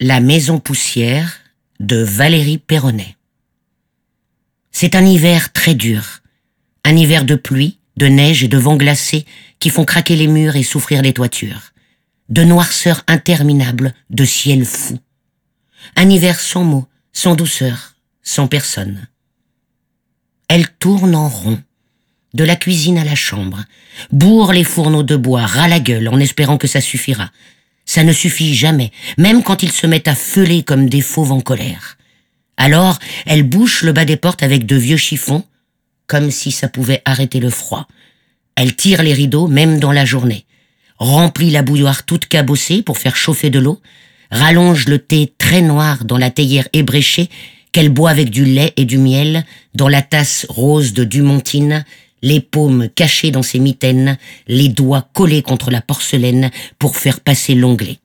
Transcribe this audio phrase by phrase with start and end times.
[0.00, 1.38] La maison poussière
[1.78, 3.16] de Valérie Perronnet.
[4.72, 6.20] C'est un hiver très dur.
[6.82, 9.24] Un hiver de pluie, de neige et de vent glacé
[9.60, 11.72] qui font craquer les murs et souffrir les toitures.
[12.28, 14.98] De noirceur interminable, de ciel fou.
[15.94, 19.06] Un hiver sans mots, sans douceur, sans personne.
[20.48, 21.62] Elle tourne en rond,
[22.34, 23.64] de la cuisine à la chambre,
[24.10, 27.30] bourre les fourneaux de bois, ras la gueule en espérant que ça suffira,
[27.86, 31.40] ça ne suffit jamais, même quand ils se mettent à feuler comme des fauves en
[31.40, 31.98] colère.
[32.56, 35.44] Alors, elle bouche le bas des portes avec de vieux chiffons,
[36.06, 37.88] comme si ça pouvait arrêter le froid.
[38.56, 40.46] Elle tire les rideaux, même dans la journée,
[40.98, 43.80] remplit la bouilloire toute cabossée pour faire chauffer de l'eau,
[44.30, 47.28] rallonge le thé très noir dans la théière ébréchée
[47.72, 49.44] qu'elle boit avec du lait et du miel
[49.74, 51.84] dans la tasse rose de Dumontine
[52.24, 54.16] les paumes cachées dans ses mitaines,
[54.48, 57.98] les doigts collés contre la porcelaine pour faire passer l'onglet.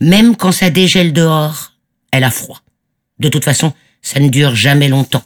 [0.00, 1.74] Même quand ça dégèle dehors,
[2.10, 2.62] elle a froid.
[3.18, 5.24] De toute façon, ça ne dure jamais longtemps.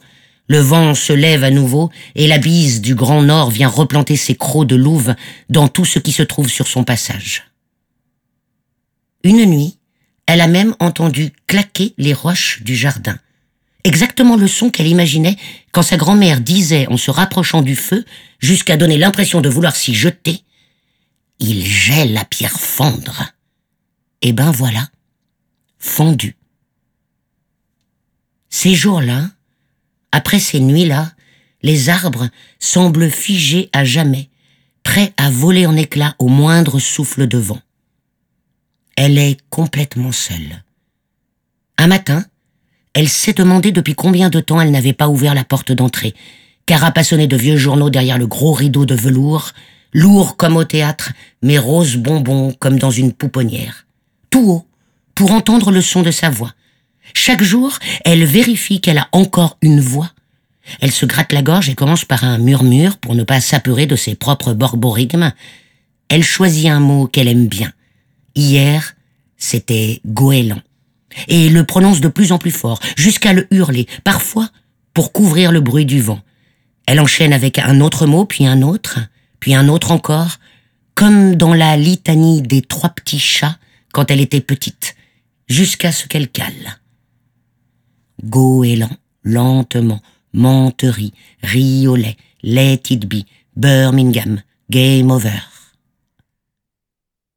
[0.49, 4.35] Le vent se lève à nouveau et la bise du grand nord vient replanter ses
[4.35, 5.15] crocs de louve
[5.49, 7.45] dans tout ce qui se trouve sur son passage.
[9.23, 9.79] Une nuit,
[10.27, 13.17] elle a même entendu claquer les roches du jardin
[13.87, 15.37] exactement le son qu'elle imaginait
[15.73, 18.05] quand sa grand-mère disait en se rapprochant du feu,
[18.39, 20.43] jusqu'à donner l'impression de vouloir s'y jeter,
[21.39, 23.35] Il gèle la pierre fondre.
[24.23, 24.89] Et eh ben voilà,
[25.79, 26.37] fondu.
[28.49, 29.29] Ces jours-là,
[30.13, 31.13] après ces nuits-là,
[31.63, 34.31] les arbres semblent figés à jamais,
[34.83, 37.61] prêts à voler en éclats au moindre souffle de vent.
[38.97, 40.65] Elle est complètement seule.
[41.77, 42.25] Un matin,
[42.97, 46.15] elle s'est demandé depuis combien de temps elle n'avait pas ouvert la porte d'entrée,
[46.65, 49.53] carapassonnée de vieux journaux derrière le gros rideau de velours,
[49.93, 53.87] lourd comme au théâtre, mais rose bonbon comme dans une pouponnière.
[54.31, 54.67] Tout haut,
[55.15, 56.55] pour entendre le son de sa voix.
[57.13, 60.13] Chaque jour, elle vérifie qu'elle a encore une voix.
[60.81, 63.97] Elle se gratte la gorge et commence par un murmure pour ne pas s'apurer de
[63.97, 65.33] ses propres borborigmes.
[66.09, 67.75] Elle choisit un mot qu'elle aime bien.
[68.35, 68.95] Hier,
[69.37, 70.63] c'était goéland
[71.29, 74.49] et le prononce de plus en plus fort, jusqu'à le hurler, parfois
[74.95, 76.21] pour couvrir le bruit du vent.
[76.87, 79.01] Elle enchaîne avec un autre mot, puis un autre,
[79.41, 80.39] puis un autre encore,
[80.95, 83.59] comme dans la litanie des trois petits chats
[83.93, 84.97] quand elle était petite,
[85.49, 86.81] jusqu'à ce qu'elle cale.
[88.25, 90.01] Goéland, lentement,
[90.33, 91.13] menterie,
[91.43, 93.25] riolet, let it be,
[93.57, 95.56] Birmingham, game over.